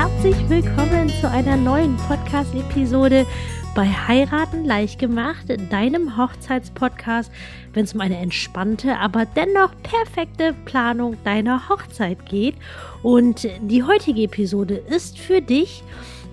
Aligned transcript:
herzlich 0.00 0.48
willkommen 0.48 1.10
zu 1.20 1.28
einer 1.28 1.58
neuen 1.58 1.94
Podcast-Episode 1.98 3.26
bei 3.74 3.84
Heiraten 3.84 4.64
leicht 4.64 4.98
gemacht, 4.98 5.44
deinem 5.70 6.16
Hochzeitspodcast, 6.16 7.30
wenn 7.74 7.84
es 7.84 7.92
um 7.92 8.00
eine 8.00 8.16
entspannte, 8.16 8.96
aber 8.96 9.26
dennoch 9.26 9.72
perfekte 9.82 10.54
Planung 10.64 11.18
deiner 11.24 11.68
Hochzeit 11.68 12.24
geht. 12.24 12.54
Und 13.02 13.46
die 13.60 13.82
heutige 13.82 14.22
Episode 14.22 14.76
ist 14.76 15.18
für 15.18 15.42
dich, 15.42 15.84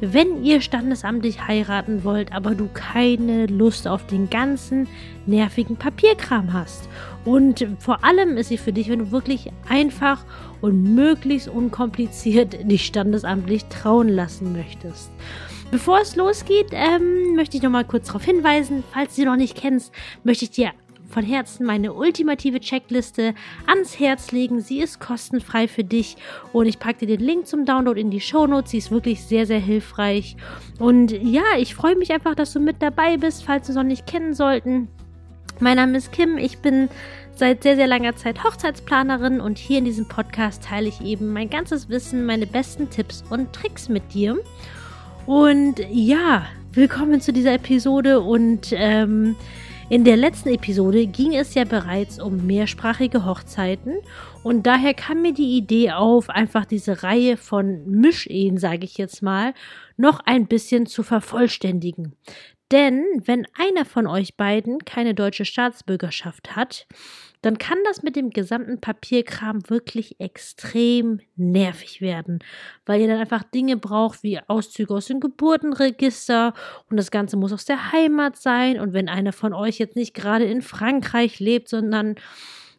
wenn 0.01 0.43
ihr 0.43 0.61
standesamtlich 0.61 1.47
heiraten 1.47 2.03
wollt, 2.03 2.31
aber 2.33 2.55
du 2.55 2.69
keine 2.73 3.47
Lust 3.47 3.87
auf 3.87 4.05
den 4.07 4.29
ganzen 4.29 4.87
nervigen 5.25 5.75
Papierkram 5.75 6.53
hast. 6.53 6.87
Und 7.25 7.67
vor 7.79 8.03
allem 8.03 8.37
ist 8.37 8.49
sie 8.49 8.57
für 8.57 8.73
dich, 8.73 8.89
wenn 8.89 8.99
du 8.99 9.11
wirklich 9.11 9.51
einfach 9.67 10.23
und 10.61 10.95
möglichst 10.95 11.47
unkompliziert 11.47 12.69
dich 12.69 12.85
standesamtlich 12.85 13.65
trauen 13.65 14.09
lassen 14.09 14.53
möchtest. 14.53 15.11
Bevor 15.69 15.99
es 15.99 16.15
losgeht, 16.15 16.67
ähm, 16.71 17.35
möchte 17.35 17.57
ich 17.57 17.63
noch 17.63 17.69
mal 17.69 17.83
kurz 17.83 18.07
darauf 18.07 18.23
hinweisen, 18.23 18.83
falls 18.93 19.09
du 19.09 19.15
sie 19.15 19.25
noch 19.25 19.35
nicht 19.35 19.57
kennst, 19.57 19.93
möchte 20.23 20.45
ich 20.45 20.51
dir 20.51 20.71
von 21.07 21.23
Herzen 21.23 21.65
meine 21.65 21.93
ultimative 21.93 22.59
Checkliste 22.59 23.33
ans 23.65 23.99
Herz 23.99 24.31
legen. 24.31 24.61
Sie 24.61 24.79
ist 24.79 24.99
kostenfrei 24.99 25.67
für 25.67 25.83
dich 25.83 26.17
und 26.53 26.65
ich 26.65 26.79
packe 26.79 27.05
dir 27.05 27.17
den 27.17 27.25
Link 27.25 27.47
zum 27.47 27.65
Download 27.65 27.99
in 27.99 28.11
die 28.11 28.21
Show 28.21 28.47
Notes. 28.47 28.71
Sie 28.71 28.77
ist 28.77 28.91
wirklich 28.91 29.23
sehr, 29.23 29.45
sehr 29.45 29.59
hilfreich. 29.59 30.35
Und 30.79 31.11
ja, 31.11 31.43
ich 31.57 31.75
freue 31.75 31.95
mich 31.95 32.11
einfach, 32.11 32.35
dass 32.35 32.53
du 32.53 32.59
mit 32.59 32.81
dabei 32.81 33.17
bist, 33.17 33.43
falls 33.43 33.67
du 33.67 33.71
es 33.71 33.77
noch 33.77 33.83
nicht 33.83 34.05
kennen 34.07 34.33
sollten. 34.33 34.89
Mein 35.59 35.77
Name 35.77 35.97
ist 35.97 36.11
Kim, 36.11 36.37
ich 36.37 36.59
bin 36.59 36.87
seit 37.35 37.63
sehr, 37.63 37.75
sehr 37.75 37.87
langer 37.87 38.15
Zeit 38.15 38.43
Hochzeitsplanerin 38.43 39.41
und 39.41 39.57
hier 39.57 39.79
in 39.79 39.85
diesem 39.85 40.07
Podcast 40.07 40.63
teile 40.63 40.87
ich 40.87 41.01
eben 41.01 41.33
mein 41.33 41.49
ganzes 41.49 41.89
Wissen, 41.89 42.25
meine 42.25 42.45
besten 42.45 42.89
Tipps 42.89 43.23
und 43.29 43.53
Tricks 43.53 43.89
mit 43.89 44.13
dir. 44.13 44.37
Und 45.25 45.79
ja, 45.91 46.45
willkommen 46.73 47.21
zu 47.21 47.33
dieser 47.33 47.53
Episode 47.53 48.19
und 48.21 48.67
ähm, 48.71 49.35
in 49.89 50.03
der 50.03 50.17
letzten 50.17 50.49
Episode 50.49 51.07
ging 51.07 51.33
es 51.33 51.53
ja 51.53 51.63
bereits 51.63 52.19
um 52.19 52.45
mehrsprachige 52.45 53.25
Hochzeiten 53.25 53.95
und 54.43 54.67
daher 54.67 54.93
kam 54.93 55.21
mir 55.21 55.33
die 55.33 55.55
Idee 55.57 55.91
auf, 55.91 56.29
einfach 56.29 56.65
diese 56.65 57.03
Reihe 57.03 57.37
von 57.37 57.89
Mischehen, 57.89 58.57
sage 58.57 58.83
ich 58.83 58.97
jetzt 58.97 59.21
mal, 59.21 59.53
noch 59.95 60.19
ein 60.25 60.47
bisschen 60.47 60.87
zu 60.87 61.03
vervollständigen. 61.03 62.17
Denn 62.71 63.05
wenn 63.23 63.47
einer 63.57 63.85
von 63.85 64.07
euch 64.07 64.35
beiden 64.35 64.79
keine 64.79 65.13
deutsche 65.13 65.45
Staatsbürgerschaft 65.45 66.57
hat, 66.57 66.85
dann 67.41 67.57
kann 67.57 67.77
das 67.85 68.03
mit 68.03 68.15
dem 68.15 68.31
gesamten 68.31 68.79
Papierkram 68.81 69.69
wirklich 69.69 70.19
extrem 70.19 71.19
nervig 71.35 72.01
werden, 72.01 72.39
weil 72.85 73.01
ihr 73.01 73.07
dann 73.07 73.19
einfach 73.19 73.43
Dinge 73.43 73.77
braucht 73.77 74.23
wie 74.23 74.39
Auszüge 74.47 74.93
aus 74.93 75.05
dem 75.05 75.19
Geburtenregister 75.19 76.53
und 76.89 76.97
das 76.97 77.11
Ganze 77.11 77.37
muss 77.37 77.53
aus 77.53 77.65
der 77.65 77.91
Heimat 77.91 78.37
sein 78.37 78.79
und 78.79 78.93
wenn 78.93 79.09
einer 79.09 79.33
von 79.33 79.53
euch 79.53 79.77
jetzt 79.77 79.95
nicht 79.95 80.13
gerade 80.13 80.45
in 80.45 80.61
Frankreich 80.61 81.39
lebt, 81.39 81.69
sondern 81.69 82.15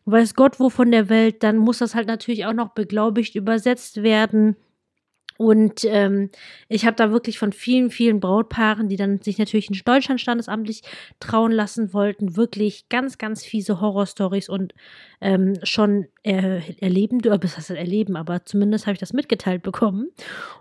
weiß 0.07 0.35
Gott 0.35 0.59
wo 0.59 0.71
von 0.71 0.91
der 0.91 1.09
Welt, 1.09 1.43
dann 1.43 1.57
muss 1.57 1.79
das 1.79 1.95
halt 1.95 2.09
natürlich 2.09 2.47
auch 2.47 2.53
noch 2.53 2.71
beglaubigt 2.71 3.35
übersetzt 3.35 4.03
werden. 4.03 4.57
Und 5.39 5.85
ähm, 5.85 6.31
ich 6.69 6.85
habe 6.85 6.97
da 6.97 7.13
wirklich 7.13 7.39
von 7.39 7.53
vielen, 7.53 7.91
vielen 7.91 8.19
Brautpaaren, 8.19 8.89
die 8.89 8.97
dann 8.97 9.23
sich 9.23 9.39
natürlich 9.39 9.71
in 9.71 9.79
Deutschland 9.85 10.21
standesamtlich 10.21 10.83
trauen 11.21 11.53
lassen 11.53 11.95
wollten, 11.95 12.37
wirklich 12.37 12.89
ganz, 12.89 13.19
ganz 13.19 13.45
fiese 13.45 13.81
Horrorstories 13.81 14.49
und 14.49 14.75
ähm, 15.21 15.55
schon 15.63 16.09
er 16.25 16.61
erleben, 16.83 17.19
oder 17.19 17.41
was 17.41 17.57
heißt 17.57 17.71
erleben, 17.71 18.17
aber 18.17 18.45
zumindest 18.47 18.87
habe 18.87 18.95
ich 18.95 18.99
das 18.99 19.13
mitgeteilt 19.13 19.63
bekommen. 19.63 20.09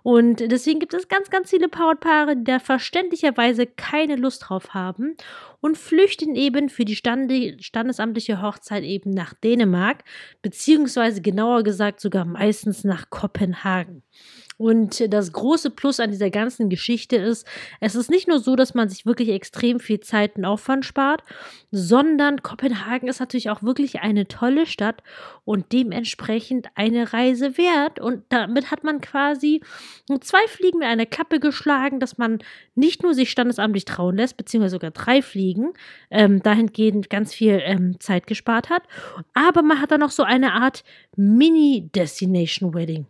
Und 0.03 0.39
deswegen 0.51 0.79
gibt 0.79 0.93
es 0.93 1.07
ganz, 1.07 1.31
ganz 1.31 1.49
viele 1.49 1.69
Brautpaare, 1.69 2.37
die 2.37 2.43
da 2.43 2.59
verständlicherweise 2.59 3.65
keine 3.65 4.15
Lust 4.15 4.45
drauf 4.47 4.75
haben 4.75 5.15
und 5.59 5.75
flüchten 5.77 6.35
eben 6.35 6.69
für 6.69 6.85
die 6.85 6.95
Stande, 6.95 7.57
standesamtliche 7.59 8.43
Hochzeit 8.43 8.83
eben 8.83 9.09
nach 9.09 9.33
Dänemark, 9.33 10.03
beziehungsweise 10.43 11.21
genauer 11.21 11.63
gesagt 11.63 11.99
sogar 11.99 12.25
meistens 12.25 12.83
nach 12.83 13.09
Kopenhagen. 13.09 14.03
Und 14.57 15.13
das 15.13 15.31
große 15.31 15.69
Plus 15.69 15.99
an 15.99 16.09
dieser 16.09 16.31
ganzen 16.31 16.69
Geschichte 16.69 17.15
ist, 17.15 17.47
es 17.79 17.95
ist 17.95 18.09
nicht 18.09 18.27
nur 18.27 18.39
so, 18.39 18.55
dass 18.55 18.73
man 18.73 18.89
sich 18.89 19.05
wirklich 19.05 19.29
extrem 19.29 19.79
viel 19.79 19.99
Zeit 19.99 20.35
und 20.35 20.45
Aufwand 20.45 20.83
spart, 20.83 21.23
sondern 21.71 22.41
Kopenhagen 22.41 23.07
ist 23.07 23.19
natürlich 23.19 23.51
auch 23.51 23.61
wirklich 23.61 23.99
eine 23.99 24.27
tolle 24.27 24.65
Stadt 24.65 25.03
und 25.45 25.71
dementsprechend 25.73 26.67
eine 26.73 27.13
Reise 27.13 27.57
wert. 27.57 27.99
Und 27.99 28.23
damit 28.29 28.71
hat 28.71 28.83
man 28.83 28.99
quasi 28.99 29.61
zwei 30.21 30.47
Fliegen 30.47 30.79
mit 30.79 30.87
einer 30.87 31.05
Klappe 31.05 31.39
geschlagen, 31.39 31.99
dass 31.99 32.17
man 32.17 32.39
nicht 32.73 33.03
nur 33.03 33.13
sich 33.13 33.29
standesamtlich 33.29 33.85
trauen 33.85 34.17
lässt, 34.17 34.37
beziehungsweise 34.37 34.75
sogar 34.75 34.91
drei 34.91 35.21
Fliegen, 35.21 35.73
ähm, 36.09 36.41
dahingehend 36.41 37.09
ganz 37.09 37.33
viel 37.33 37.61
ähm, 37.63 37.99
Zeit 37.99 38.27
gespart 38.27 38.69
hat, 38.69 38.83
aber 39.33 39.61
man 39.61 39.81
hat 39.81 39.91
dann 39.91 39.99
noch 39.99 40.11
so 40.11 40.23
eine 40.23 40.53
Art 40.53 40.83
Mini-Destination 41.15 42.73
Wedding. 42.73 43.07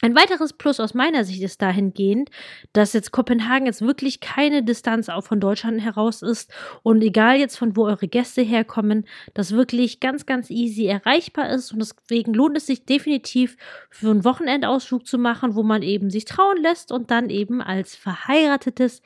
Ein 0.00 0.16
weiteres 0.16 0.52
Plus 0.52 0.80
aus 0.80 0.92
meiner 0.92 1.24
Sicht 1.24 1.42
ist 1.42 1.62
dahingehend, 1.62 2.30
dass 2.72 2.92
jetzt 2.92 3.12
Kopenhagen 3.12 3.66
jetzt 3.66 3.80
wirklich 3.80 4.20
keine 4.20 4.62
Distanz 4.62 5.08
auch 5.08 5.24
von 5.24 5.40
Deutschland 5.40 5.80
heraus 5.80 6.20
ist 6.20 6.52
und 6.82 7.00
egal 7.00 7.36
jetzt 7.36 7.56
von 7.56 7.76
wo 7.76 7.86
eure 7.86 8.08
Gäste 8.08 8.42
herkommen, 8.42 9.06
das 9.32 9.52
wirklich 9.52 10.00
ganz, 10.00 10.26
ganz 10.26 10.50
easy 10.50 10.86
erreichbar 10.86 11.48
ist 11.50 11.72
und 11.72 11.78
deswegen 11.78 12.34
lohnt 12.34 12.56
es 12.56 12.66
sich 12.66 12.84
definitiv 12.84 13.56
für 13.88 14.10
einen 14.10 14.24
Wochenendausflug 14.24 15.06
zu 15.06 15.16
machen, 15.16 15.54
wo 15.54 15.62
man 15.62 15.82
eben 15.82 16.10
sich 16.10 16.24
trauen 16.24 16.60
lässt 16.60 16.92
und 16.92 17.10
dann 17.10 17.30
eben 17.30 17.62
als 17.62 17.94
verheiratetes 17.94 19.00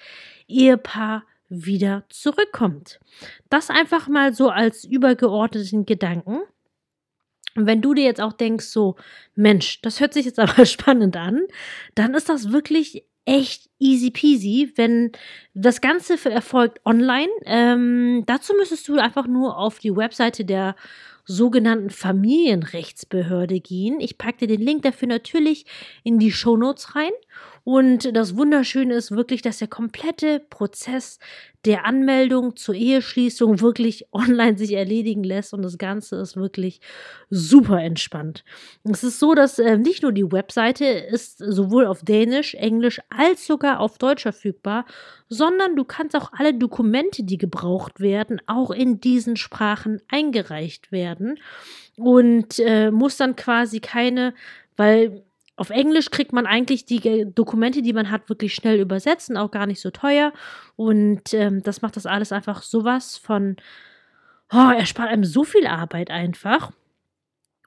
Ehepaar 0.48 1.25
wieder 1.48 2.04
zurückkommt. 2.09 3.00
Das 3.50 3.71
einfach 3.71 4.09
mal 4.09 4.34
so 4.34 4.50
als 4.50 4.84
übergeordneten 4.84 5.87
Gedanken. 5.87 6.41
Und 7.54 7.66
wenn 7.66 7.82
du 7.82 7.94
dir 7.94 8.04
jetzt 8.04 8.20
auch 8.20 8.32
denkst, 8.32 8.66
so, 8.66 8.97
Mensch, 9.34 9.81
das 9.82 10.00
hört 10.00 10.14
sich 10.14 10.26
jetzt 10.26 10.38
aber 10.38 10.66
spannend 10.66 11.16
an, 11.16 11.42
dann 11.94 12.14
ist 12.14 12.28
das 12.28 12.53
wirklich 12.53 13.04
echt 13.25 13.69
easy 13.78 14.10
peasy, 14.10 14.72
wenn 14.76 15.12
das 15.53 15.81
Ganze 15.82 16.19
erfolgt 16.31 16.81
online. 16.86 17.28
Ähm, 17.44 18.22
dazu 18.26 18.54
müsstest 18.54 18.88
du 18.88 18.98
einfach 18.98 19.26
nur 19.26 19.59
auf 19.59 19.78
die 19.78 19.94
Webseite 19.94 20.47
der 20.47 20.76
sogenannten 21.26 21.91
Familienrechtsbehörde 21.91 23.60
gehen. 23.60 24.00
Ich 24.00 24.16
packe 24.16 24.47
dir 24.47 24.56
den 24.56 24.65
Link 24.65 24.82
dafür 24.82 25.09
natürlich 25.09 25.66
in 26.03 26.19
die 26.19 26.32
Show 26.32 26.56
Notes 26.56 26.97
rein. 26.97 27.12
Und 27.70 28.16
das 28.16 28.34
Wunderschöne 28.34 28.94
ist 28.94 29.10
wirklich, 29.10 29.42
dass 29.42 29.58
der 29.58 29.68
komplette 29.68 30.40
Prozess 30.40 31.18
der 31.66 31.84
Anmeldung 31.84 32.56
zur 32.56 32.74
Eheschließung 32.74 33.60
wirklich 33.60 34.06
online 34.12 34.56
sich 34.56 34.72
erledigen 34.72 35.22
lässt 35.22 35.52
und 35.52 35.60
das 35.60 35.76
Ganze 35.76 36.16
ist 36.16 36.34
wirklich 36.34 36.80
super 37.28 37.82
entspannt. 37.82 38.42
Es 38.84 39.04
ist 39.04 39.18
so, 39.18 39.34
dass 39.34 39.58
äh, 39.58 39.76
nicht 39.76 40.02
nur 40.02 40.12
die 40.12 40.32
Webseite 40.32 40.86
ist 40.86 41.36
sowohl 41.40 41.84
auf 41.84 42.00
Dänisch, 42.00 42.54
Englisch 42.54 43.02
als 43.10 43.46
sogar 43.46 43.80
auf 43.80 43.98
Deutsch 43.98 44.22
verfügbar, 44.22 44.86
sondern 45.28 45.76
du 45.76 45.84
kannst 45.84 46.16
auch 46.16 46.32
alle 46.32 46.54
Dokumente, 46.54 47.22
die 47.22 47.36
gebraucht 47.36 48.00
werden, 48.00 48.40
auch 48.46 48.70
in 48.70 48.98
diesen 48.98 49.36
Sprachen 49.36 50.00
eingereicht 50.08 50.90
werden 50.90 51.38
und 51.98 52.58
äh, 52.60 52.90
muss 52.90 53.18
dann 53.18 53.36
quasi 53.36 53.80
keine, 53.80 54.32
weil 54.78 55.22
auf 55.58 55.70
Englisch 55.70 56.10
kriegt 56.10 56.32
man 56.32 56.46
eigentlich 56.46 56.84
die 56.84 57.26
Dokumente, 57.34 57.82
die 57.82 57.92
man 57.92 58.10
hat, 58.10 58.28
wirklich 58.28 58.54
schnell 58.54 58.78
übersetzt 58.80 59.28
und 59.28 59.36
auch 59.36 59.50
gar 59.50 59.66
nicht 59.66 59.80
so 59.80 59.91
teuer. 59.91 60.32
Und 60.76 61.34
ähm, 61.34 61.62
das 61.64 61.82
macht 61.82 61.96
das 61.96 62.06
alles 62.06 62.30
einfach 62.30 62.62
sowas 62.62 63.16
von, 63.16 63.56
oh, 64.53 64.71
erspart 64.71 65.09
einem 65.09 65.24
so 65.24 65.42
viel 65.42 65.66
Arbeit 65.66 66.10
einfach. 66.10 66.71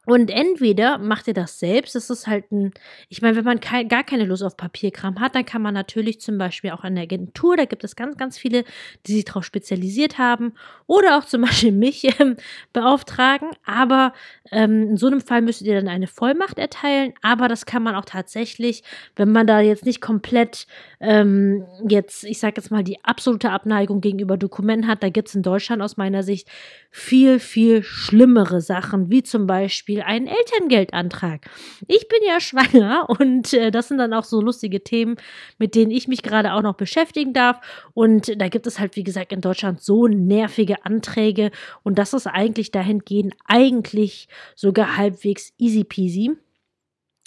Und 0.07 0.31
entweder 0.31 0.97
macht 0.97 1.27
ihr 1.27 1.35
das 1.35 1.59
selbst, 1.59 1.93
das 1.93 2.09
ist 2.09 2.25
halt 2.25 2.51
ein, 2.51 2.73
ich 3.07 3.21
meine, 3.21 3.35
wenn 3.35 3.45
man 3.45 3.59
kein, 3.59 3.87
gar 3.87 4.03
keine 4.03 4.25
Lust 4.25 4.41
auf 4.41 4.57
Papierkram 4.57 5.19
hat, 5.19 5.35
dann 5.35 5.45
kann 5.45 5.61
man 5.61 5.75
natürlich 5.75 6.19
zum 6.19 6.39
Beispiel 6.39 6.71
auch 6.71 6.83
eine 6.83 7.01
Agentur, 7.01 7.55
da 7.55 7.65
gibt 7.65 7.83
es 7.83 7.95
ganz, 7.95 8.17
ganz 8.17 8.39
viele, 8.39 8.63
die 9.05 9.13
sich 9.13 9.25
darauf 9.25 9.45
spezialisiert 9.45 10.17
haben, 10.17 10.53
oder 10.87 11.19
auch 11.19 11.25
zum 11.25 11.41
Beispiel 11.43 11.71
mich 11.71 12.19
ähm, 12.19 12.35
beauftragen. 12.73 13.49
Aber 13.63 14.13
ähm, 14.51 14.89
in 14.89 14.97
so 14.97 15.05
einem 15.05 15.21
Fall 15.21 15.43
müsstet 15.43 15.67
ihr 15.67 15.75
dann 15.75 15.87
eine 15.87 16.07
Vollmacht 16.07 16.57
erteilen, 16.57 17.13
aber 17.21 17.47
das 17.47 17.67
kann 17.67 17.83
man 17.83 17.93
auch 17.93 18.05
tatsächlich, 18.05 18.83
wenn 19.15 19.31
man 19.31 19.45
da 19.45 19.59
jetzt 19.59 19.85
nicht 19.85 20.01
komplett 20.01 20.65
ähm, 20.99 21.63
jetzt, 21.87 22.23
ich 22.23 22.39
sage 22.39 22.55
jetzt 22.57 22.71
mal, 22.71 22.83
die 22.83 23.03
absolute 23.03 23.51
Abneigung 23.51 24.01
gegenüber 24.01 24.37
Dokumenten 24.37 24.87
hat, 24.87 25.03
da 25.03 25.09
gibt 25.09 25.27
es 25.27 25.35
in 25.35 25.43
Deutschland 25.43 25.83
aus 25.83 25.95
meiner 25.95 26.23
Sicht 26.23 26.47
viel, 26.89 27.37
viel 27.37 27.83
schlimmere 27.83 28.61
Sachen, 28.61 29.11
wie 29.11 29.21
zum 29.21 29.45
Beispiel 29.45 29.90
einen 29.99 30.27
Elterngeldantrag. 30.27 31.49
Ich 31.87 32.07
bin 32.07 32.19
ja 32.25 32.39
schwanger 32.39 33.07
und 33.09 33.53
äh, 33.53 33.71
das 33.71 33.89
sind 33.89 33.97
dann 33.97 34.13
auch 34.13 34.23
so 34.23 34.41
lustige 34.41 34.83
Themen, 34.83 35.17
mit 35.57 35.75
denen 35.75 35.91
ich 35.91 36.07
mich 36.07 36.23
gerade 36.23 36.53
auch 36.53 36.61
noch 36.61 36.75
beschäftigen 36.75 37.33
darf. 37.33 37.59
Und 37.93 38.39
da 38.39 38.47
gibt 38.47 38.67
es 38.67 38.79
halt, 38.79 38.95
wie 38.95 39.03
gesagt, 39.03 39.33
in 39.33 39.41
Deutschland 39.41 39.81
so 39.81 40.07
nervige 40.07 40.85
Anträge 40.85 41.51
und 41.83 41.97
das 41.97 42.13
ist 42.13 42.27
eigentlich 42.27 42.71
dahingehend 42.71 43.33
eigentlich 43.45 44.27
sogar 44.55 44.97
halbwegs 44.97 45.53
easy 45.57 45.83
peasy. 45.83 46.31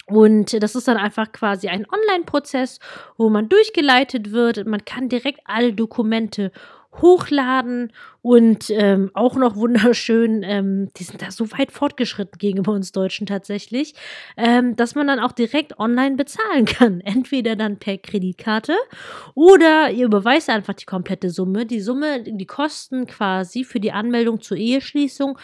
Und 0.07 0.61
das 0.61 0.75
ist 0.75 0.87
dann 0.87 0.97
einfach 0.97 1.31
quasi 1.31 1.67
ein 1.67 1.87
Online-Prozess, 1.89 2.79
wo 3.17 3.29
man 3.29 3.49
durchgeleitet 3.49 4.31
wird. 4.31 4.65
Man 4.67 4.85
kann 4.85 5.09
direkt 5.09 5.39
alle 5.45 5.73
Dokumente 5.73 6.51
hochladen 7.01 7.91
und 8.21 8.69
ähm, 8.69 9.11
auch 9.13 9.35
noch 9.35 9.55
wunderschön, 9.55 10.41
ähm, 10.43 10.89
die 10.97 11.03
sind 11.03 11.21
da 11.21 11.31
so 11.31 11.51
weit 11.51 11.71
fortgeschritten 11.71 12.37
gegenüber 12.37 12.71
uns 12.71 12.91
Deutschen 12.91 13.27
tatsächlich, 13.27 13.93
ähm, 14.37 14.75
dass 14.75 14.95
man 14.95 15.07
dann 15.07 15.19
auch 15.19 15.31
direkt 15.31 15.79
online 15.79 16.15
bezahlen 16.15 16.65
kann. 16.65 17.01
Entweder 17.05 17.55
dann 17.55 17.77
per 17.77 17.97
Kreditkarte 17.97 18.75
oder 19.33 19.91
ihr 19.91 20.05
überweist 20.05 20.49
einfach 20.49 20.73
die 20.73 20.85
komplette 20.85 21.29
Summe. 21.29 21.65
Die 21.65 21.81
Summe, 21.81 22.23
die 22.23 22.47
Kosten 22.47 23.05
quasi 23.05 23.63
für 23.63 23.79
die 23.79 23.91
Anmeldung 23.91 24.41
zur 24.41 24.57
Eheschließung 24.57 25.37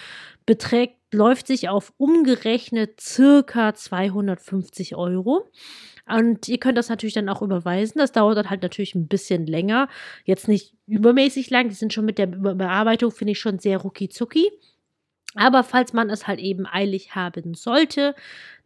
beträgt, 0.45 0.97
läuft 1.13 1.47
sich 1.47 1.69
auf 1.69 1.93
umgerechnet 1.97 2.99
circa 2.99 3.73
250 3.73 4.95
Euro. 4.95 5.49
Und 6.11 6.47
ihr 6.47 6.57
könnt 6.57 6.77
das 6.77 6.89
natürlich 6.89 7.13
dann 7.13 7.29
auch 7.29 7.41
überweisen. 7.41 7.99
Das 7.99 8.11
dauert 8.11 8.37
dann 8.37 8.49
halt 8.49 8.61
natürlich 8.61 8.95
ein 8.95 9.07
bisschen 9.07 9.45
länger. 9.45 9.87
Jetzt 10.25 10.47
nicht 10.47 10.73
übermäßig 10.87 11.49
lang. 11.49 11.69
Die 11.69 11.75
sind 11.75 11.93
schon 11.93 12.05
mit 12.05 12.17
der 12.17 12.27
Bearbeitung, 12.27 13.11
finde 13.11 13.31
ich, 13.31 13.39
schon 13.39 13.59
sehr 13.59 13.77
rucki 13.77 14.09
zucki. 14.09 14.51
Aber 15.35 15.63
falls 15.63 15.93
man 15.93 16.09
es 16.09 16.27
halt 16.27 16.39
eben 16.39 16.65
eilig 16.65 17.15
haben 17.15 17.53
sollte, 17.53 18.15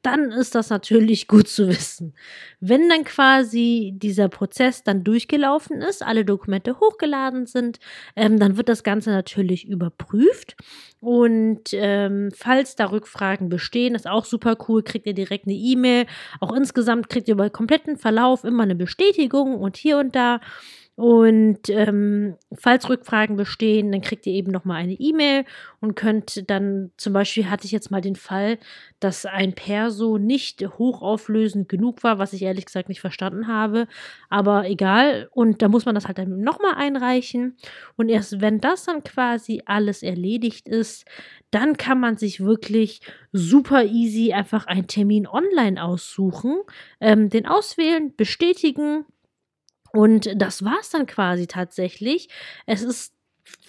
dann 0.02 0.32
ist 0.32 0.56
das 0.56 0.70
natürlich 0.70 1.28
gut 1.28 1.48
zu 1.48 1.68
wissen. 1.68 2.14
Wenn 2.60 2.90
dann 2.90 3.04
quasi 3.04 3.94
dieser 3.96 4.30
Prozess 4.30 4.84
dann 4.84 5.04
durchgelaufen 5.04 5.82
ist, 5.82 6.04
alle 6.04 6.26
Dokumente 6.26 6.80
hochgeladen 6.80 7.46
sind, 7.46 7.80
ähm, 8.16 8.40
dann 8.40 8.58
wird 8.58 8.70
das 8.70 8.84
Ganze 8.84 9.12
natürlich 9.12 9.68
überprüft. 9.68 10.56
Und 11.00 11.70
ähm, 11.74 12.32
falls 12.36 12.76
da 12.76 12.88
Rückfragen 12.88 13.50
bestehen, 13.50 13.96
ist 13.96 14.08
auch 14.08 14.26
super 14.26 14.58
cool, 14.68 14.84
kriegt 14.84 15.06
ihr 15.06 15.14
direkt 15.14 15.46
eine 15.46 15.56
E-Mail. 15.56 16.06
Auch 16.40 16.54
insgesamt 16.54 17.10
kriegt 17.10 17.28
ihr 17.28 17.36
über 17.36 17.50
kompletten 17.50 17.98
Verlauf 17.98 18.44
immer 18.44 18.64
eine 18.64 18.76
Bestätigung 18.76 19.56
und 19.56 19.78
hier 19.78 19.98
und 19.98 20.16
da. 20.16 20.40
Und 20.96 21.70
ähm, 21.70 22.38
falls 22.54 22.88
Rückfragen 22.88 23.36
bestehen, 23.36 23.92
dann 23.92 24.00
kriegt 24.00 24.26
ihr 24.26 24.34
eben 24.34 24.50
nochmal 24.50 24.78
eine 24.78 24.94
E-Mail 24.94 25.44
und 25.82 25.96
könnt 25.96 26.50
dann, 26.50 26.92
zum 26.96 27.12
Beispiel 27.12 27.50
hatte 27.50 27.66
ich 27.66 27.74
jetzt 27.74 27.92
mal 27.92 28.00
den 28.00 28.16
Fall, 28.16 28.58
dass 29.02 29.26
ein 29.26 29.54
Perso 29.54 30.18
nicht 30.18 30.66
hochauflösend 30.66 31.68
genug 31.68 32.02
war, 32.04 32.18
was 32.18 32.32
ich 32.32 32.44
ehrlich 32.44 32.66
gesagt 32.66 32.88
nicht 32.88 33.02
verstanden 33.02 33.48
habe. 33.48 33.88
Aber 34.30 34.70
egal. 34.70 35.28
Und 35.32 35.62
da 35.62 35.68
muss 35.68 35.86
man 35.86 35.96
das 35.96 36.08
halt 36.08 36.18
dann 36.18 36.40
nochmal 36.40 36.76
einreichen. 36.76 37.58
Und 37.98 38.08
erst 38.08 38.40
wenn 38.40 38.62
das 38.62 38.86
dann 38.86 39.04
quasi 39.04 39.62
alles 39.66 40.02
erledigt 40.02 40.70
ist, 40.70 41.04
dann 41.52 41.76
kann 41.76 42.00
man 42.00 42.16
sich 42.16 42.40
wirklich 42.40 43.02
super 43.34 43.84
easy 43.84 44.32
einfach 44.32 44.66
einen 44.66 44.88
Termin 44.88 45.28
online 45.28 45.84
aussuchen, 45.84 46.62
ähm, 47.02 47.30
den 47.30 47.46
auswählen, 47.48 48.16
bestätigen 48.16 49.06
und 49.96 50.30
das 50.36 50.64
war 50.64 50.78
es 50.82 50.90
dann 50.90 51.06
quasi 51.06 51.48
tatsächlich. 51.48 52.30
Es 52.66 52.82
ist 52.84 53.14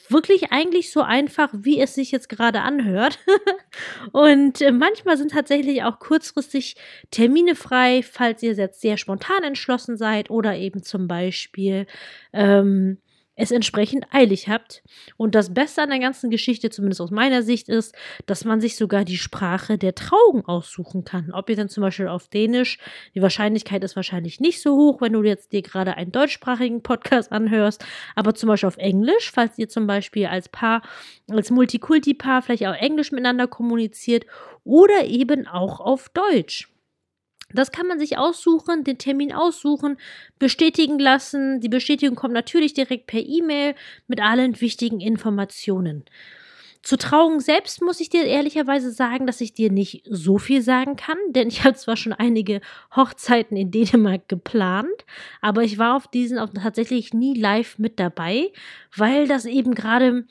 wirklich 0.09 0.53
eigentlich 0.53 0.91
so 0.91 1.03
einfach, 1.03 1.51
wie 1.53 1.81
es 1.81 1.95
sich 1.95 2.11
jetzt 2.11 2.29
gerade 2.29 2.63
anhört. 2.63 3.19
und 4.13 4.61
äh, 4.61 4.73
manchmal 4.73 5.17
sind 5.17 5.33
tatsächlich 5.33 5.83
auch 5.83 5.99
kurzfristig 5.99 6.77
Termine 7.11 7.55
frei, 7.55 8.03
falls 8.03 8.43
ihr 8.43 8.55
jetzt 8.55 8.81
sehr 8.81 8.97
spontan 8.97 9.43
entschlossen 9.45 9.97
seid 9.97 10.31
oder 10.31 10.57
eben 10.57 10.83
zum 10.83 11.09
Beispiel 11.09 11.87
ähm, 12.33 12.99
es 13.37 13.51
entsprechend 13.51 14.07
eilig 14.11 14.49
habt. 14.49 14.83
Und 15.17 15.35
das 15.35 15.53
Beste 15.53 15.83
an 15.83 15.91
der 15.91 15.99
ganzen 15.99 16.31
Geschichte, 16.31 16.71
zumindest 16.71 17.01
aus 17.01 17.11
meiner 17.11 17.43
Sicht, 17.43 17.69
ist, 17.69 17.95
dass 18.25 18.45
man 18.45 18.61
sich 18.61 18.77
sogar 18.77 19.05
die 19.05 19.19
Sprache 19.19 19.79
der 19.79 19.95
Trauung 19.95 20.47
aussuchen 20.47 21.05
kann. 21.05 21.31
Ob 21.33 21.51
ihr 21.51 21.57
dann 21.57 21.69
zum 21.69 21.83
Beispiel 21.83 22.09
auf 22.09 22.29
Dänisch, 22.29 22.79
die 23.15 23.23
Wahrscheinlichkeit 23.23 23.85
ist 23.85 23.95
wahrscheinlich 23.95 24.41
nicht 24.41 24.63
so 24.63 24.77
hoch, 24.77 25.01
wenn 25.01 25.13
du 25.13 25.23
jetzt 25.23 25.53
dir 25.53 25.63
gerade 25.63 25.97
einen 25.97 26.13
deutschsprachigen 26.13 26.83
Podcast 26.83 27.31
anhörst, 27.31 27.85
aber 28.15 28.35
zum 28.35 28.49
Beispiel 28.49 28.69
auf 28.69 28.79
Englisch, 28.79 29.31
falls 29.31 29.59
ihr 29.59 29.69
zum 29.69 29.87
Beispiel 29.87 30.27
als 30.27 30.49
Paar, 30.49 30.83
als 31.29 31.51
Multikulti-Paar 31.51 32.43
vielleicht 32.43 32.67
auch 32.67 32.75
Englisch 32.75 33.13
miteinander 33.13 33.47
kommuniziert 33.47 34.25
oder 34.65 35.05
eben 35.05 35.47
auch 35.47 35.81
auf 35.81 36.09
Deutsch. 36.09 36.69
Das 37.53 37.73
kann 37.73 37.87
man 37.87 37.99
sich 37.99 38.19
aussuchen, 38.19 38.85
den 38.85 38.99
Termin 38.99 39.33
aussuchen, 39.33 39.97
bestätigen 40.39 40.99
lassen. 40.99 41.61
Die 41.61 41.69
Bestätigung 41.69 42.17
kommt 42.17 42.35
natürlich 42.35 42.75
direkt 42.75 43.07
per 43.07 43.21
E-Mail 43.21 43.75
mit 44.09 44.21
allen 44.21 44.61
wichtigen 44.61 45.01
Informationen. 45.01 46.05
Zur 46.87 46.99
Trauung 46.99 47.41
selbst 47.41 47.83
muss 47.83 47.99
ich 47.99 48.11
dir 48.11 48.25
ehrlicherweise 48.25 48.93
sagen, 48.93 49.27
dass 49.27 49.41
ich 49.41 49.53
dir 49.53 49.73
nicht 49.73 50.05
so 50.09 50.39
viel 50.39 50.63
sagen 50.63 50.95
kann, 50.95 51.19
denn 51.31 51.49
ich 51.49 51.65
habe 51.65 51.75
zwar 51.75 51.97
schon 51.97 52.13
einige 52.13 52.61
Hochzeiten 52.95 53.57
in 53.57 53.73
Dänemark 53.73 54.29
geplant, 54.29 55.05
aber 55.41 55.65
ich 55.65 55.79
war 55.79 55.97
auf 55.97 56.07
diesen 56.07 56.39
auch 56.39 56.51
tatsächlich 56.51 57.13
nie 57.13 57.35
live 57.35 57.81
mit 57.81 57.99
dabei, 57.99 58.53
weil 58.97 59.27
das 59.27 59.47
eben 59.47 59.75
gerade 59.75 60.27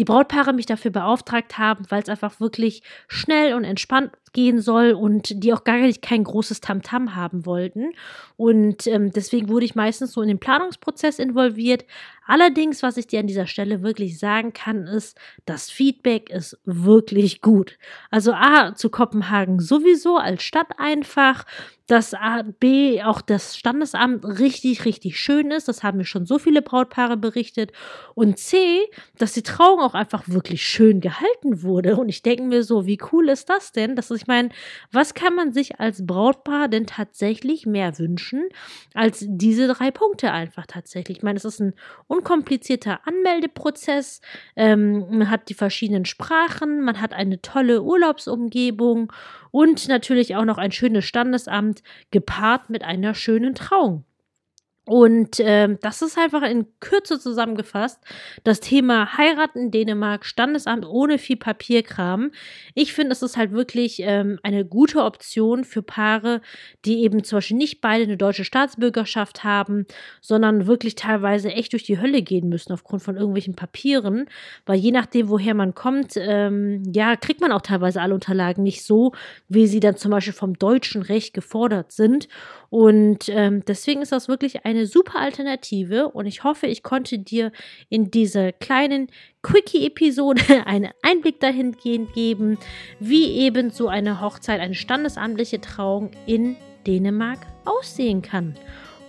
die 0.00 0.06
Brautpaare 0.06 0.54
mich 0.54 0.64
dafür 0.64 0.90
beauftragt 0.90 1.58
haben, 1.58 1.84
weil 1.90 2.02
es 2.02 2.08
einfach 2.08 2.40
wirklich 2.40 2.82
schnell 3.06 3.52
und 3.52 3.64
entspannt 3.64 4.12
gehen 4.32 4.58
soll 4.58 4.92
und 4.92 5.44
die 5.44 5.52
auch 5.52 5.62
gar 5.62 5.76
nicht 5.76 6.00
kein 6.00 6.24
großes 6.24 6.62
Tamtam 6.62 7.04
-Tam 7.08 7.14
haben 7.16 7.44
wollten. 7.44 7.92
Und 8.38 8.86
ähm, 8.86 9.10
deswegen 9.10 9.50
wurde 9.50 9.66
ich 9.66 9.74
meistens 9.74 10.12
so 10.12 10.22
in 10.22 10.28
den 10.28 10.40
Planungsprozess 10.40 11.18
involviert. 11.18 11.84
Allerdings, 12.26 12.82
was 12.82 12.96
ich 12.96 13.08
dir 13.08 13.20
an 13.20 13.26
dieser 13.26 13.46
Stelle 13.46 13.82
wirklich 13.82 14.18
sagen 14.18 14.54
kann, 14.54 14.86
ist, 14.86 15.18
das 15.44 15.68
Feedback 15.68 16.30
ist 16.30 16.58
wirklich 16.64 17.42
gut. 17.42 17.76
Also 18.10 18.32
A, 18.32 18.74
zu 18.74 18.88
Kopenhagen 18.88 19.60
sowieso 19.60 20.16
als 20.16 20.42
Stadt 20.42 20.78
einfach 20.78 21.44
dass 21.90 22.14
B 22.60 23.02
auch 23.02 23.20
das 23.20 23.56
Standesamt 23.56 24.24
richtig, 24.24 24.84
richtig 24.84 25.18
schön 25.18 25.50
ist. 25.50 25.66
Das 25.66 25.82
haben 25.82 25.98
mir 25.98 26.04
schon 26.04 26.24
so 26.24 26.38
viele 26.38 26.62
Brautpaare 26.62 27.16
berichtet. 27.16 27.72
Und 28.14 28.38
C, 28.38 28.78
dass 29.18 29.32
die 29.32 29.42
Trauung 29.42 29.80
auch 29.80 29.94
einfach 29.94 30.28
wirklich 30.28 30.62
schön 30.64 31.00
gehalten 31.00 31.64
wurde. 31.64 31.96
Und 31.96 32.08
ich 32.08 32.22
denke 32.22 32.44
mir 32.44 32.62
so, 32.62 32.86
wie 32.86 32.98
cool 33.10 33.28
ist 33.28 33.50
das 33.50 33.72
denn? 33.72 33.96
Dass 33.96 34.12
ich 34.12 34.28
meine, 34.28 34.50
was 34.92 35.14
kann 35.14 35.34
man 35.34 35.52
sich 35.52 35.80
als 35.80 36.06
Brautpaar 36.06 36.68
denn 36.68 36.86
tatsächlich 36.86 37.66
mehr 37.66 37.98
wünschen 37.98 38.48
als 38.94 39.24
diese 39.26 39.66
drei 39.66 39.90
Punkte 39.90 40.30
einfach 40.30 40.66
tatsächlich? 40.66 41.18
Ich 41.18 41.22
meine, 41.24 41.38
es 41.38 41.44
ist 41.44 41.58
ein 41.60 41.74
unkomplizierter 42.06 43.00
Anmeldeprozess. 43.04 44.20
Ähm, 44.54 45.06
man 45.10 45.28
hat 45.28 45.48
die 45.48 45.54
verschiedenen 45.54 46.04
Sprachen, 46.04 46.82
man 46.82 47.00
hat 47.00 47.14
eine 47.14 47.42
tolle 47.42 47.82
Urlaubsumgebung 47.82 49.12
und 49.50 49.88
natürlich 49.88 50.36
auch 50.36 50.44
noch 50.44 50.58
ein 50.58 50.72
schönes 50.72 51.04
Standesamt 51.04 51.82
gepaart 52.10 52.70
mit 52.70 52.82
einer 52.82 53.14
schönen 53.14 53.54
Trauung. 53.54 54.04
Und 54.86 55.36
ähm, 55.38 55.78
das 55.82 56.02
ist 56.02 56.18
einfach 56.18 56.42
in 56.42 56.66
Kürze 56.80 57.20
zusammengefasst 57.20 58.00
das 58.44 58.60
Thema 58.60 59.16
Heiraten 59.16 59.58
in 59.58 59.70
Dänemark, 59.70 60.24
Standesamt 60.24 60.86
ohne 60.86 61.18
viel 61.18 61.36
Papierkram. 61.36 62.32
Ich 62.74 62.92
finde, 62.94 63.12
es 63.12 63.22
ist 63.22 63.36
halt 63.36 63.52
wirklich 63.52 64.00
ähm, 64.00 64.40
eine 64.42 64.64
gute 64.64 65.04
Option 65.04 65.64
für 65.64 65.82
Paare, 65.82 66.40
die 66.86 67.02
eben 67.02 67.22
zum 67.24 67.36
Beispiel 67.36 67.58
nicht 67.58 67.80
beide 67.82 68.04
eine 68.04 68.16
deutsche 68.16 68.44
Staatsbürgerschaft 68.44 69.44
haben, 69.44 69.86
sondern 70.22 70.66
wirklich 70.66 70.94
teilweise 70.94 71.50
echt 71.50 71.72
durch 71.72 71.84
die 71.84 72.00
Hölle 72.00 72.22
gehen 72.22 72.48
müssen 72.48 72.72
aufgrund 72.72 73.02
von 73.02 73.16
irgendwelchen 73.16 73.54
Papieren. 73.54 74.26
Weil 74.64 74.78
je 74.78 74.92
nachdem, 74.92 75.28
woher 75.28 75.54
man 75.54 75.74
kommt, 75.74 76.14
ähm, 76.16 76.82
ja, 76.92 77.16
kriegt 77.16 77.42
man 77.42 77.52
auch 77.52 77.62
teilweise 77.62 78.00
alle 78.00 78.14
Unterlagen 78.14 78.62
nicht 78.62 78.84
so, 78.84 79.12
wie 79.48 79.66
sie 79.66 79.80
dann 79.80 79.96
zum 79.96 80.10
Beispiel 80.10 80.32
vom 80.32 80.54
deutschen 80.58 81.02
Recht 81.02 81.34
gefordert 81.34 81.92
sind. 81.92 82.28
Und 82.70 83.28
ähm, 83.28 83.64
deswegen 83.66 84.00
ist 84.00 84.12
das 84.12 84.28
wirklich 84.28 84.64
eine 84.64 84.86
super 84.86 85.18
Alternative 85.18 86.08
und 86.08 86.26
ich 86.26 86.44
hoffe, 86.44 86.68
ich 86.68 86.84
konnte 86.84 87.18
dir 87.18 87.50
in 87.88 88.12
dieser 88.12 88.52
kleinen 88.52 89.08
Quickie-Episode 89.42 90.42
einen 90.66 90.90
Einblick 91.02 91.40
dahingehend 91.40 92.12
geben, 92.12 92.58
wie 93.00 93.38
eben 93.38 93.70
so 93.70 93.88
eine 93.88 94.20
Hochzeit, 94.20 94.60
eine 94.60 94.74
standesamtliche 94.74 95.60
Trauung 95.60 96.12
in 96.26 96.56
Dänemark 96.86 97.40
aussehen 97.64 98.22
kann. 98.22 98.54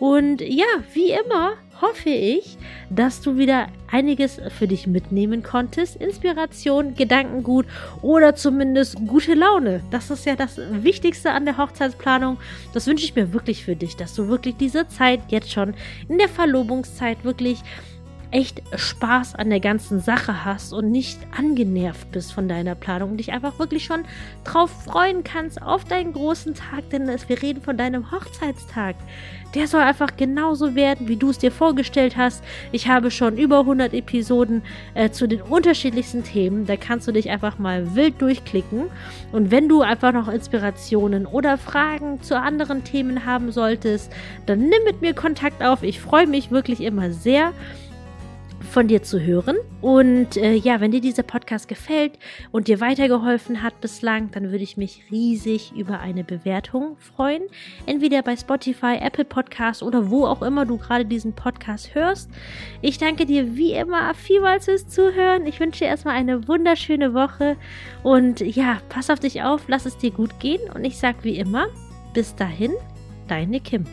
Und 0.01 0.41
ja, 0.41 0.65
wie 0.95 1.11
immer 1.11 1.57
hoffe 1.79 2.09
ich, 2.09 2.57
dass 2.89 3.21
du 3.21 3.37
wieder 3.37 3.67
einiges 3.85 4.41
für 4.57 4.67
dich 4.67 4.87
mitnehmen 4.87 5.43
konntest. 5.43 5.95
Inspiration, 5.95 6.95
Gedankengut 6.95 7.67
oder 8.01 8.33
zumindest 8.33 8.95
gute 9.05 9.35
Laune. 9.35 9.83
Das 9.91 10.09
ist 10.09 10.25
ja 10.25 10.35
das 10.35 10.57
Wichtigste 10.71 11.29
an 11.29 11.45
der 11.45 11.59
Hochzeitsplanung. 11.59 12.39
Das 12.73 12.87
wünsche 12.87 13.05
ich 13.05 13.15
mir 13.15 13.31
wirklich 13.31 13.63
für 13.63 13.75
dich, 13.75 13.95
dass 13.95 14.15
du 14.15 14.27
wirklich 14.27 14.55
diese 14.55 14.87
Zeit 14.87 15.19
jetzt 15.27 15.51
schon 15.51 15.75
in 16.09 16.17
der 16.17 16.29
Verlobungszeit 16.29 17.23
wirklich 17.23 17.59
echt 18.31 18.61
Spaß 18.73 19.35
an 19.35 19.49
der 19.49 19.59
ganzen 19.59 19.99
Sache 19.99 20.45
hast 20.45 20.73
und 20.73 20.89
nicht 20.89 21.19
angenervt 21.37 22.11
bist 22.11 22.33
von 22.33 22.47
deiner 22.47 22.75
Planung 22.75 23.11
und 23.11 23.17
dich 23.17 23.31
einfach 23.31 23.59
wirklich 23.59 23.83
schon 23.83 24.05
drauf 24.43 24.71
freuen 24.85 25.23
kannst 25.23 25.61
auf 25.61 25.83
deinen 25.83 26.13
großen 26.13 26.55
Tag, 26.55 26.89
denn 26.91 27.07
wir 27.07 27.41
reden 27.41 27.61
von 27.61 27.77
deinem 27.77 28.11
Hochzeitstag. 28.11 28.95
Der 29.53 29.67
soll 29.67 29.81
einfach 29.81 30.15
genauso 30.15 30.75
werden, 30.75 31.09
wie 31.09 31.17
du 31.17 31.29
es 31.29 31.37
dir 31.37 31.51
vorgestellt 31.51 32.15
hast. 32.15 32.41
Ich 32.71 32.87
habe 32.87 33.11
schon 33.11 33.37
über 33.37 33.59
100 33.59 33.93
Episoden 33.93 34.61
äh, 34.93 35.09
zu 35.09 35.27
den 35.27 35.41
unterschiedlichsten 35.41 36.23
Themen. 36.23 36.65
Da 36.65 36.77
kannst 36.77 37.05
du 37.07 37.11
dich 37.11 37.29
einfach 37.29 37.59
mal 37.59 37.93
wild 37.93 38.21
durchklicken. 38.21 38.85
Und 39.33 39.51
wenn 39.51 39.67
du 39.67 39.81
einfach 39.81 40.13
noch 40.13 40.29
Inspirationen 40.29 41.25
oder 41.25 41.57
Fragen 41.57 42.21
zu 42.21 42.39
anderen 42.39 42.85
Themen 42.85 43.25
haben 43.25 43.51
solltest, 43.51 44.13
dann 44.45 44.59
nimm 44.59 44.83
mit 44.85 45.01
mir 45.01 45.13
Kontakt 45.13 45.61
auf. 45.61 45.83
Ich 45.83 45.99
freue 45.99 46.27
mich 46.27 46.51
wirklich 46.51 46.79
immer 46.79 47.11
sehr 47.11 47.51
von 48.71 48.87
dir 48.87 49.03
zu 49.03 49.19
hören. 49.19 49.57
Und 49.81 50.37
äh, 50.37 50.53
ja, 50.53 50.79
wenn 50.79 50.91
dir 50.91 51.01
dieser 51.01 51.23
Podcast 51.23 51.67
gefällt 51.67 52.17
und 52.51 52.67
dir 52.67 52.79
weitergeholfen 52.79 53.61
hat 53.61 53.81
bislang, 53.81 54.31
dann 54.31 54.51
würde 54.51 54.63
ich 54.63 54.77
mich 54.77 55.03
riesig 55.11 55.73
über 55.75 55.99
eine 55.99 56.23
Bewertung 56.23 56.97
freuen. 56.97 57.43
Entweder 57.85 58.21
bei 58.21 58.35
Spotify, 58.35 58.97
Apple 58.99 59.25
Podcast 59.25 59.83
oder 59.83 60.09
wo 60.09 60.25
auch 60.25 60.41
immer 60.41 60.65
du 60.65 60.77
gerade 60.77 61.05
diesen 61.05 61.33
Podcast 61.33 61.93
hörst. 61.93 62.29
Ich 62.81 62.97
danke 62.97 63.25
dir 63.25 63.55
wie 63.55 63.73
immer 63.73 64.13
vielmals 64.13 64.65
fürs 64.65 64.87
Zuhören. 64.87 65.45
Ich 65.45 65.59
wünsche 65.59 65.79
dir 65.79 65.87
erstmal 65.87 66.15
eine 66.15 66.47
wunderschöne 66.47 67.13
Woche 67.13 67.57
und 68.03 68.39
ja, 68.39 68.77
pass 68.89 69.09
auf 69.09 69.19
dich 69.19 69.43
auf, 69.43 69.63
lass 69.67 69.85
es 69.85 69.97
dir 69.97 70.11
gut 70.11 70.39
gehen 70.39 70.61
und 70.73 70.85
ich 70.85 70.97
sage 70.97 71.17
wie 71.23 71.37
immer, 71.37 71.67
bis 72.13 72.35
dahin, 72.35 72.71
deine 73.27 73.59
Kim. 73.59 73.85